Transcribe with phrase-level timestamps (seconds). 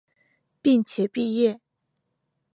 [0.63, 1.59] 并且毕业。